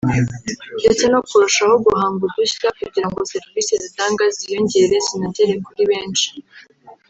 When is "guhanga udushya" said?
1.85-2.67